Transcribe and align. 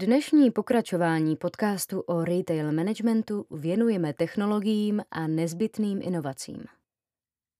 Dnešní 0.00 0.50
pokračování 0.50 1.36
podcastu 1.36 2.00
o 2.00 2.24
retail 2.24 2.72
managementu 2.72 3.46
věnujeme 3.50 4.12
technologiím 4.12 5.02
a 5.10 5.26
nezbytným 5.26 6.02
inovacím. 6.02 6.64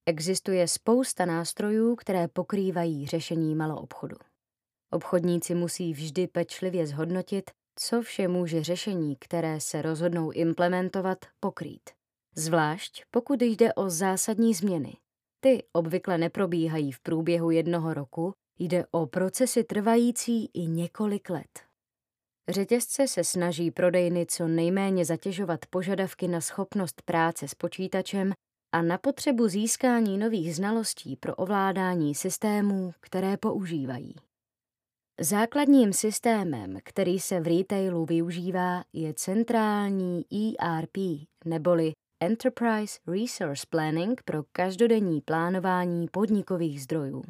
Existuje 0.07 0.69
spousta 0.69 1.25
nástrojů, 1.25 1.97
které 1.97 2.29
pokrývají 2.29 3.07
řešení 3.07 3.55
maloobchodu. 3.55 4.17
Obchodníci 4.91 5.55
musí 5.55 5.93
vždy 5.93 6.27
pečlivě 6.27 6.87
zhodnotit, 6.87 7.51
co 7.77 8.03
vše 8.03 8.29
může 8.29 8.65
řešení, 8.65 9.17
které 9.17 9.61
se 9.61 9.83
rozhodnou 9.83 10.31
implementovat, 10.31 11.19
pokrýt. 11.41 11.91
Zvlášť 12.37 13.03
pokud 13.11 13.43
jde 13.43 13.75
o 13.75 13.91
zásadní 13.91 14.55
změny. 14.55 14.97
Ty 15.41 15.63
obvykle 15.73 16.19
neprobíhají 16.19 16.93
v 16.93 17.01
průběhu 17.01 17.51
jednoho 17.51 17.95
roku, 17.95 18.33
jde 18.59 18.85
o 18.91 19.07
procesy 19.07 19.65
trvající 19.65 20.51
i 20.55 20.67
několik 20.67 21.31
let. 21.31 21.70
Řetězce 22.49 23.09
se 23.09 23.25
snaží 23.25 23.71
prodejny 23.71 24.27
co 24.27 24.49
nejméně 24.49 25.05
zatěžovat 25.05 25.67
požadavky 25.71 26.29
na 26.29 26.41
schopnost 26.41 27.03
práce 27.03 27.49
s 27.49 27.55
počítačem 27.55 28.33
a 28.75 28.83
na 28.83 28.99
potřebu 28.99 29.49
získání 29.49 30.19
nových 30.19 30.57
znalostí 30.57 31.17
pro 31.17 31.35
ovládání 31.35 32.15
systémů, 32.15 32.93
které 33.01 33.37
používají. 33.37 34.15
Základním 35.21 35.93
systémem, 35.93 36.79
který 36.85 37.21
se 37.21 37.41
v 37.41 37.47
retailu 37.47 38.05
využívá, 38.05 38.85
je 38.93 39.15
centrální 39.15 40.25
ERP, 40.33 40.97
neboli 41.45 41.93
Enterprise 42.23 42.99
Resource 43.07 43.67
Planning 43.71 44.23
pro 44.23 44.43
každodenní 44.53 45.21
plánování 45.21 46.09
podnikových 46.09 46.83
zdrojů. 46.83 47.23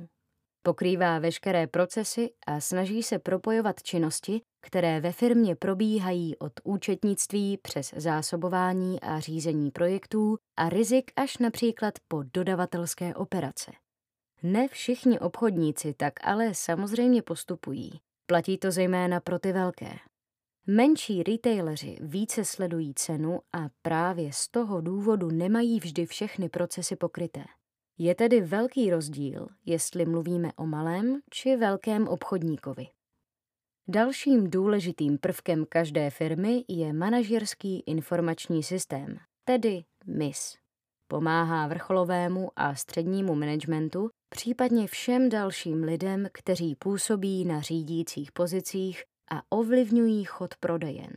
Pokrývá 0.62 1.18
veškeré 1.18 1.66
procesy 1.66 2.30
a 2.46 2.60
snaží 2.60 3.02
se 3.02 3.18
propojovat 3.18 3.82
činnosti, 3.82 4.40
které 4.60 5.00
ve 5.00 5.12
firmě 5.12 5.56
probíhají 5.56 6.36
od 6.36 6.52
účetnictví 6.64 7.58
přes 7.62 7.94
zásobování 7.96 9.00
a 9.00 9.20
řízení 9.20 9.70
projektů 9.70 10.38
a 10.56 10.68
rizik 10.68 11.10
až 11.16 11.38
například 11.38 11.94
po 12.08 12.22
dodavatelské 12.34 13.14
operace. 13.14 13.72
Ne 14.42 14.68
všichni 14.68 15.18
obchodníci 15.18 15.94
tak 15.94 16.12
ale 16.22 16.54
samozřejmě 16.54 17.22
postupují. 17.22 18.00
Platí 18.26 18.58
to 18.58 18.70
zejména 18.70 19.20
pro 19.20 19.38
ty 19.38 19.52
velké. 19.52 19.92
Menší 20.66 21.22
retaileři 21.22 21.96
více 22.00 22.44
sledují 22.44 22.94
cenu 22.94 23.40
a 23.52 23.68
právě 23.82 24.32
z 24.32 24.48
toho 24.48 24.80
důvodu 24.80 25.30
nemají 25.30 25.80
vždy 25.80 26.06
všechny 26.06 26.48
procesy 26.48 26.96
pokryté. 26.96 27.44
Je 27.98 28.14
tedy 28.14 28.40
velký 28.40 28.90
rozdíl, 28.90 29.48
jestli 29.66 30.06
mluvíme 30.06 30.50
o 30.56 30.66
malém 30.66 31.20
či 31.30 31.56
velkém 31.56 32.08
obchodníkovi. 32.08 32.86
Dalším 33.92 34.50
důležitým 34.50 35.18
prvkem 35.18 35.66
každé 35.68 36.10
firmy 36.10 36.64
je 36.68 36.92
manažerský 36.92 37.80
informační 37.80 38.62
systém, 38.62 39.18
tedy 39.44 39.84
MIS. 40.06 40.56
Pomáhá 41.08 41.66
vrcholovému 41.66 42.50
a 42.56 42.74
střednímu 42.74 43.34
managementu, 43.34 44.10
případně 44.28 44.86
všem 44.86 45.28
dalším 45.28 45.82
lidem, 45.82 46.28
kteří 46.32 46.74
působí 46.74 47.44
na 47.44 47.60
řídících 47.60 48.32
pozicích 48.32 49.02
a 49.32 49.42
ovlivňují 49.50 50.24
chod 50.24 50.54
prodejen. 50.60 51.10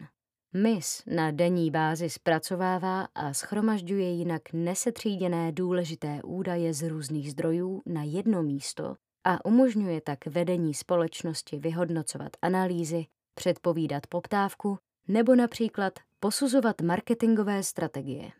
MIS 0.53 1.03
na 1.07 1.31
denní 1.31 1.71
bázi 1.71 2.09
zpracovává 2.09 3.07
a 3.15 3.33
schromažďuje 3.33 4.11
jinak 4.11 4.41
nesetříděné 4.53 5.51
důležité 5.51 6.19
údaje 6.23 6.73
z 6.73 6.89
různých 6.89 7.31
zdrojů 7.31 7.81
na 7.85 8.03
jedno 8.03 8.43
místo 8.43 8.95
a 9.23 9.45
umožňuje 9.45 10.01
tak 10.01 10.25
vedení 10.25 10.73
společnosti 10.73 11.59
vyhodnocovat 11.59 12.31
analýzy, 12.41 13.05
předpovídat 13.35 14.07
poptávku 14.07 14.79
nebo 15.07 15.35
například 15.35 15.93
posuzovat 16.19 16.81
marketingové 16.81 17.63
strategie. 17.63 18.31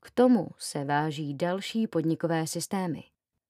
K 0.00 0.10
tomu 0.10 0.48
se 0.58 0.84
váží 0.84 1.34
další 1.34 1.86
podnikové 1.86 2.46
systémy. 2.46 3.02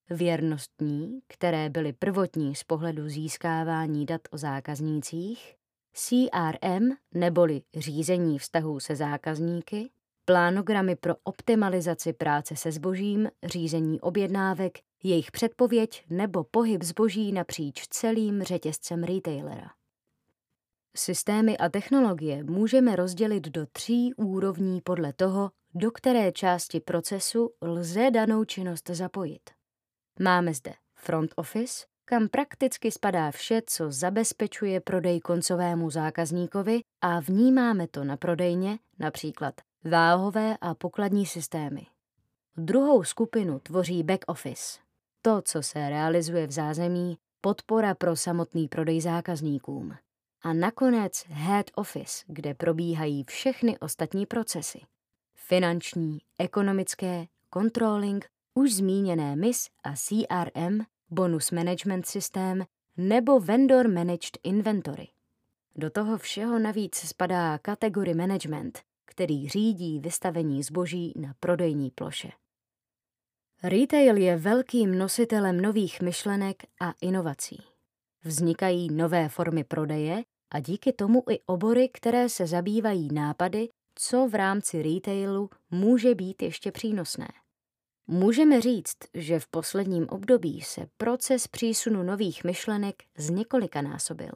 Věrnostní, 0.09 1.19
které 1.27 1.69
byly 1.69 1.93
prvotní 1.93 2.55
z 2.55 2.63
pohledu 2.63 3.09
získávání 3.09 4.05
dat 4.05 4.21
o 4.31 4.37
zákaznících, 4.37 5.55
CRM 5.93 6.89
neboli 7.13 7.61
řízení 7.77 8.39
vztahů 8.39 8.79
se 8.79 8.95
zákazníky, 8.95 9.89
plánogramy 10.25 10.95
pro 10.95 11.15
optimalizaci 11.23 12.13
práce 12.13 12.55
se 12.55 12.71
zbožím, 12.71 13.29
řízení 13.43 14.01
objednávek, 14.01 14.79
jejich 15.03 15.31
předpověď 15.31 16.05
nebo 16.09 16.43
pohyb 16.43 16.83
zboží 16.83 17.31
napříč 17.31 17.87
celým 17.87 18.43
řetězcem 18.43 19.03
retailera. 19.03 19.69
Systémy 20.97 21.57
a 21.57 21.69
technologie 21.69 22.43
můžeme 22.43 22.95
rozdělit 22.95 23.43
do 23.47 23.65
tří 23.71 24.13
úrovní 24.13 24.81
podle 24.81 25.13
toho, 25.13 25.51
do 25.73 25.91
které 25.91 26.31
části 26.31 26.79
procesu 26.79 27.49
lze 27.61 28.11
danou 28.11 28.45
činnost 28.45 28.89
zapojit. 28.89 29.49
Máme 30.19 30.53
zde 30.53 30.73
front 30.95 31.33
office, 31.35 31.85
kam 32.05 32.27
prakticky 32.27 32.91
spadá 32.91 33.31
vše, 33.31 33.61
co 33.67 33.91
zabezpečuje 33.91 34.81
prodej 34.81 35.19
koncovému 35.19 35.89
zákazníkovi 35.89 36.79
a 37.01 37.19
vnímáme 37.19 37.87
to 37.87 38.03
na 38.03 38.17
prodejně, 38.17 38.79
například 38.99 39.61
váhové 39.83 40.57
a 40.61 40.75
pokladní 40.75 41.25
systémy. 41.25 41.85
Druhou 42.57 43.03
skupinu 43.03 43.59
tvoří 43.59 44.03
back 44.03 44.23
office. 44.27 44.84
To, 45.25 45.41
co 45.41 45.63
se 45.63 45.89
realizuje 45.89 46.47
v 46.47 46.51
zázemí, 46.51 47.17
podpora 47.41 47.95
pro 47.95 48.15
samotný 48.15 48.67
prodej 48.67 49.01
zákazníkům. 49.01 49.95
A 50.41 50.53
nakonec 50.53 51.25
head 51.27 51.65
office, 51.75 52.23
kde 52.27 52.53
probíhají 52.53 53.23
všechny 53.23 53.79
ostatní 53.79 54.25
procesy. 54.25 54.79
Finanční, 55.35 56.19
ekonomické, 56.39 57.25
controlling, 57.53 58.25
už 58.53 58.73
zmíněné 58.73 59.35
MIS 59.35 59.69
a 59.83 59.93
CRM 59.95 60.79
bonus 61.09 61.51
management 61.51 62.05
systém 62.05 62.65
nebo 62.97 63.39
vendor 63.39 63.87
managed 63.87 64.37
inventory. 64.43 65.07
Do 65.75 65.89
toho 65.89 66.17
všeho 66.17 66.59
navíc 66.59 66.95
spadá 66.95 67.57
kategory 67.57 68.13
management, 68.13 68.79
který 69.05 69.49
řídí 69.49 69.99
vystavení 69.99 70.63
zboží 70.63 71.13
na 71.15 71.33
prodejní 71.39 71.91
ploše. 71.91 72.31
Retail 73.63 74.17
je 74.17 74.37
velkým 74.37 74.97
nositelem 74.97 75.61
nových 75.61 76.01
myšlenek 76.01 76.63
a 76.81 76.93
inovací. 77.01 77.63
Vznikají 78.23 78.93
nové 78.93 79.29
formy 79.29 79.63
prodeje 79.63 80.23
a 80.51 80.59
díky 80.59 80.93
tomu 80.93 81.23
i 81.29 81.39
obory, 81.45 81.89
které 81.89 82.29
se 82.29 82.47
zabývají 82.47 83.13
nápady, 83.13 83.69
co 83.95 84.27
v 84.27 84.35
rámci 84.35 84.83
retailu 84.83 85.49
může 85.71 86.15
být 86.15 86.41
ještě 86.41 86.71
přínosné. 86.71 87.27
Můžeme 88.07 88.61
říct, 88.61 88.97
že 89.13 89.39
v 89.39 89.47
posledním 89.47 90.07
období 90.09 90.61
se 90.61 90.87
proces 90.97 91.47
přísunu 91.47 92.03
nových 92.03 92.43
myšlenek 92.43 92.95
z 93.17 93.29
několika 93.29 93.81
násobil. 93.81 94.31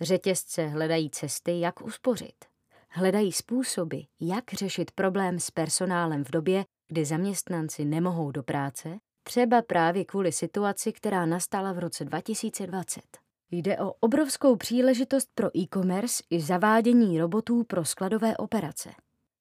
Řetězce 0.00 0.66
hledají 0.66 1.10
cesty, 1.10 1.60
jak 1.60 1.82
uspořit. 1.82 2.44
Hledají 2.88 3.32
způsoby, 3.32 3.98
jak 4.20 4.44
řešit 4.52 4.90
problém 4.90 5.40
s 5.40 5.50
personálem 5.50 6.24
v 6.24 6.30
době, 6.30 6.64
kdy 6.90 7.04
zaměstnanci 7.04 7.84
nemohou 7.84 8.30
do 8.30 8.42
práce, 8.42 8.98
třeba 9.22 9.62
právě 9.62 10.04
kvůli 10.04 10.32
situaci, 10.32 10.92
která 10.92 11.26
nastala 11.26 11.72
v 11.72 11.78
roce 11.78 12.04
2020. 12.04 13.02
Jde 13.50 13.78
o 13.78 13.92
obrovskou 14.00 14.56
příležitost 14.56 15.28
pro 15.34 15.58
e-commerce 15.58 16.22
i 16.30 16.40
zavádění 16.40 17.20
robotů 17.20 17.64
pro 17.64 17.84
skladové 17.84 18.36
operace. 18.36 18.90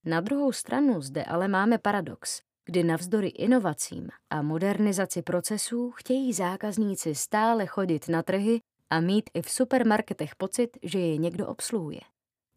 Na 0.06 0.22
druhou 0.22 0.52
stranu 0.52 1.02
zde 1.02 1.24
ale 1.24 1.48
máme 1.48 1.78
paradox, 1.78 2.42
kdy 2.66 2.84
navzdory 2.84 3.28
inovacím 3.28 4.10
a 4.30 4.42
modernizaci 4.42 5.22
procesů 5.22 5.92
chtějí 5.92 6.34
zákazníci 6.34 7.16
stále 7.16 7.66
chodit 7.66 8.10
na 8.10 8.24
trhy 8.24 8.62
a 8.90 9.00
mít 9.00 9.30
i 9.34 9.42
v 9.42 9.50
supermarketech 9.50 10.36
pocit, 10.36 10.78
že 10.84 11.00
je 11.00 11.18
někdo 11.18 11.48
obsluhuje. 11.48 12.00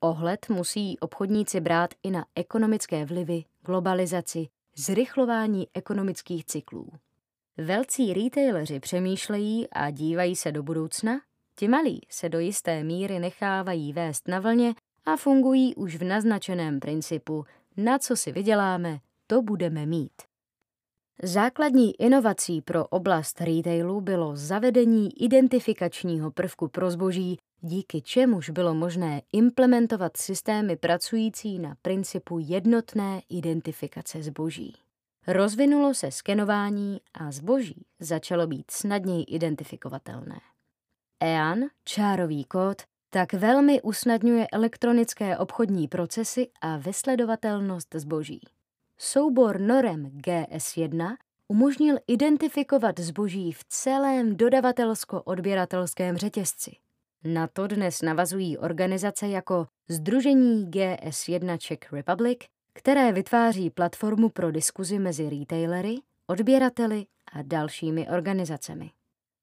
Ohled 0.00 0.48
musí 0.48 0.98
obchodníci 1.00 1.60
brát 1.60 1.90
i 2.02 2.10
na 2.10 2.24
ekonomické 2.34 3.04
vlivy, 3.04 3.44
globalizaci, 3.66 4.48
zrychlování 4.76 5.66
ekonomických 5.74 6.44
cyklů. 6.44 6.88
Velcí 7.56 8.14
retaileři 8.14 8.80
přemýšlejí 8.80 9.68
a 9.70 9.90
dívají 9.90 10.36
se 10.36 10.52
do 10.52 10.62
budoucna, 10.62 11.20
ti 11.56 11.68
malí 11.68 12.00
se 12.08 12.28
do 12.28 12.38
jisté 12.38 12.84
míry 12.84 13.18
nechávají 13.18 13.92
vést 13.92 14.28
na 14.28 14.40
vlně 14.40 14.74
a 15.04 15.16
fungují 15.16 15.74
už 15.74 15.96
v 15.96 16.04
naznačeném 16.04 16.80
principu, 16.80 17.44
na 17.76 17.98
co 17.98 18.16
si 18.16 18.32
vyděláme, 18.32 18.98
to 19.26 19.42
budeme 19.42 19.86
mít. 19.86 20.12
Základní 21.22 22.00
inovací 22.00 22.62
pro 22.62 22.86
oblast 22.86 23.40
retailu 23.40 24.00
bylo 24.00 24.36
zavedení 24.36 25.22
identifikačního 25.22 26.30
prvku 26.30 26.68
pro 26.68 26.90
zboží, 26.90 27.38
díky 27.62 28.02
čemuž 28.02 28.50
bylo 28.50 28.74
možné 28.74 29.22
implementovat 29.32 30.16
systémy 30.16 30.76
pracující 30.76 31.58
na 31.58 31.76
principu 31.82 32.38
jednotné 32.38 33.20
identifikace 33.28 34.22
zboží. 34.22 34.76
Rozvinulo 35.26 35.94
se 35.94 36.10
skenování 36.10 37.00
a 37.14 37.32
zboží 37.32 37.86
začalo 38.00 38.46
být 38.46 38.70
snadněji 38.70 39.24
identifikovatelné. 39.24 40.40
EAN, 41.20 41.58
čárový 41.84 42.44
kód, 42.44 42.82
tak 43.10 43.32
velmi 43.32 43.82
usnadňuje 43.82 44.46
elektronické 44.52 45.38
obchodní 45.38 45.88
procesy 45.88 46.48
a 46.60 46.76
vysledovatelnost 46.76 47.94
zboží. 47.94 48.40
Soubor 48.98 49.60
norem 49.60 50.06
GS1 50.06 51.16
umožnil 51.48 51.96
identifikovat 52.06 53.00
zboží 53.00 53.52
v 53.52 53.64
celém 53.64 54.36
dodavatelsko-odběratelském 54.36 56.16
řetězci. 56.16 56.76
Na 57.24 57.46
to 57.46 57.66
dnes 57.66 58.02
navazují 58.02 58.58
organizace 58.58 59.28
jako 59.28 59.66
Združení 59.88 60.66
GS1 60.70 61.58
Czech 61.58 61.92
Republic, 61.92 62.38
které 62.74 63.12
vytváří 63.12 63.70
platformu 63.70 64.28
pro 64.28 64.50
diskuzi 64.50 64.98
mezi 64.98 65.30
retailery, 65.30 65.96
odběrateli 66.26 67.06
a 67.32 67.42
dalšími 67.42 68.08
organizacemi. 68.08 68.90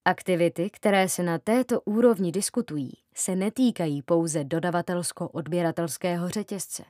Aktivity, 0.06 0.70
které 0.70 1.10
se 1.10 1.24
na 1.24 1.40
této 1.40 1.81
úrovni 1.81 2.31
diskutují, 2.31 2.92
se 3.16 3.36
netýkají 3.36 4.02
pouze 4.02 4.44
dodavatelsko-odběratelského 4.44 6.30
řetězce. 6.30 6.84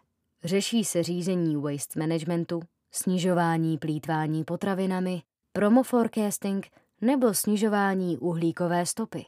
Řeší 0.43 0.83
se 0.83 1.03
řízení 1.03 1.55
waste 1.55 1.99
managementu, 1.99 2.61
snižování 2.91 3.77
plítvání 3.77 4.43
potravinami, 4.43 5.21
promo 5.53 5.83
forecasting 5.83 6.67
nebo 7.01 7.33
snižování 7.33 8.17
uhlíkové 8.17 8.85
stopy. 8.85 9.25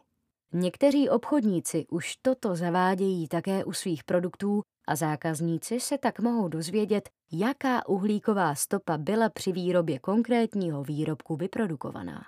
Někteří 0.54 1.10
obchodníci 1.10 1.86
už 1.90 2.16
toto 2.22 2.56
zavádějí 2.56 3.28
také 3.28 3.64
u 3.64 3.74
svých 3.74 4.04
produktů 4.04 4.62
a 4.88 4.96
zákazníci 4.96 5.80
se 5.80 5.98
tak 5.98 6.20
mohou 6.20 6.48
dozvědět, 6.48 7.10
jaká 7.32 7.90
uhlíková 7.90 8.56
stopa 8.56 8.98
byla 8.98 9.30
při 9.30 9.52
výrobě 9.52 10.00
konkrétního 10.00 10.84
výrobku 10.84 11.36
vyprodukovaná. 11.36 12.26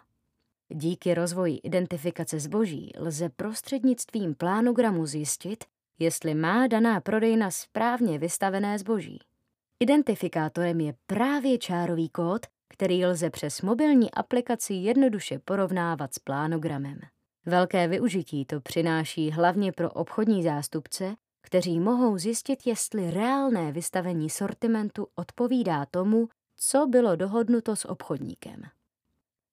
Díky 0.70 1.14
rozvoji 1.14 1.58
identifikace 1.58 2.40
zboží 2.40 2.92
lze 2.98 3.30
prostřednictvím 3.30 4.36
plánogramu 4.36 5.06
zjistit, 5.06 5.64
jestli 6.00 6.36
má 6.36 6.68
daná 6.68 7.02
prodejna 7.02 7.52
správně 7.52 8.20
vystavené 8.20 8.80
zboží. 8.80 9.20
Identifikátorem 9.80 10.80
je 10.80 10.94
právě 11.08 11.58
čárový 11.58 12.10
kód, 12.10 12.46
který 12.70 13.06
lze 13.06 13.30
přes 13.30 13.62
mobilní 13.62 14.12
aplikaci 14.12 14.74
jednoduše 14.74 15.40
porovnávat 15.40 16.14
s 16.14 16.20
plánogramem. 16.20 17.00
Velké 17.46 17.88
využití 17.88 18.46
to 18.46 18.62
přináší 18.62 19.32
hlavně 19.32 19.72
pro 19.72 19.92
obchodní 19.92 20.44
zástupce, 20.44 21.16
kteří 21.42 21.80
mohou 21.80 22.18
zjistit, 22.18 22.68
jestli 22.68 23.12
reálné 23.12 23.72
vystavení 23.72 24.30
sortimentu 24.30 25.08
odpovídá 25.16 25.86
tomu, 25.86 26.30
co 26.58 26.88
bylo 26.88 27.16
dohodnuto 27.16 27.76
s 27.76 27.86
obchodníkem. 27.86 28.62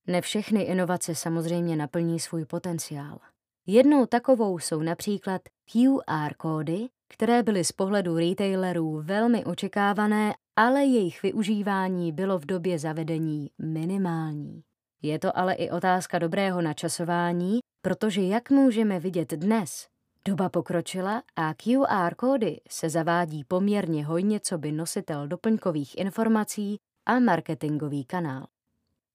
Ne 0.07 0.21
všechny 0.21 0.63
inovace 0.63 1.15
samozřejmě 1.15 1.77
naplní 1.77 2.21
svůj 2.21 2.45
potenciál. 2.45 3.19
Jednou 3.67 4.07
takovou 4.07 4.59
jsou 4.59 4.83
například 4.83 5.43
QR 5.73 6.35
kódy, 6.37 6.89
které 7.09 7.43
byly 7.43 7.65
z 7.65 7.73
pohledu 7.73 8.17
retailerů 8.17 9.03
velmi 9.03 9.45
očekávané, 9.45 10.35
ale 10.57 10.85
jejich 10.85 11.23
využívání 11.23 12.13
bylo 12.13 12.39
v 12.39 12.47
době 12.47 12.79
zavedení 12.79 13.51
minimální. 13.59 14.63
Je 15.03 15.19
to 15.19 15.39
ale 15.39 15.55
i 15.55 15.71
otázka 15.71 16.19
dobrého 16.19 16.63
načasování, 16.63 17.59
protože 17.83 18.21
jak 18.21 18.51
můžeme 18.51 19.01
vidět 19.01 19.33
dnes, 19.33 19.87
doba 20.25 20.49
pokročila 20.49 21.23
a 21.37 21.55
QR 21.55 22.15
kódy 22.15 22.61
se 22.69 22.91
zavádí 22.91 23.45
poměrně 23.45 24.07
hojně 24.07 24.41
co 24.41 24.59
by 24.59 24.73
nositel 24.73 25.29
doplňkových 25.29 25.99
informací 25.99 26.79
a 27.07 27.19
marketingový 27.19 28.05
kanál. 28.05 28.47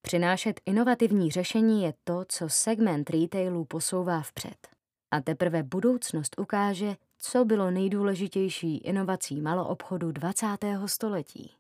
Přinášet 0.02 0.62
inovativní 0.66 1.32
řešení 1.32 1.84
je 1.84 1.94
to, 2.04 2.26
co 2.28 2.50
segment 2.50 3.10
retailu 3.10 3.66
posouvá 3.66 4.22
vpřed. 4.22 4.68
A 5.12 5.22
teprve 5.22 5.64
budoucnost 5.64 6.36
ukáže, 6.40 6.96
co 7.20 7.46
bylo 7.46 7.72
nejdůležitější 7.72 8.78
inovací 8.78 9.42
maloobchodu 9.42 10.12
20. 10.12 10.48
století. 10.86 11.52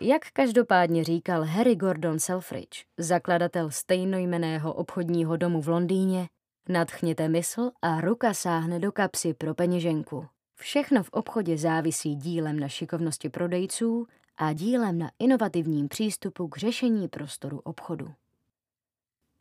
Jak 0.00 0.22
každopádně 0.32 1.04
říkal 1.04 1.44
Harry 1.44 1.76
Gordon 1.76 2.18
Selfridge, 2.18 2.84
zakladatel 2.98 3.70
stejnojmeného 3.70 4.74
obchodního 4.74 5.36
domu 5.36 5.60
v 5.60 5.68
Londýně, 5.68 6.28
nadchněte 6.68 7.28
mysl 7.28 7.70
a 7.82 8.00
ruka 8.00 8.34
sáhne 8.34 8.78
do 8.78 8.92
kapsy 8.92 9.34
pro 9.34 9.54
peněženku. 9.54 10.26
Všechno 10.58 11.02
v 11.02 11.10
obchodě 11.10 11.58
závisí 11.58 12.16
dílem 12.16 12.60
na 12.60 12.68
šikovnosti 12.68 13.28
prodejců 13.28 14.06
a 14.36 14.52
dílem 14.52 14.98
na 14.98 15.10
inovativním 15.18 15.88
přístupu 15.88 16.48
k 16.48 16.56
řešení 16.56 17.08
prostoru 17.08 17.60
obchodu. 17.64 18.08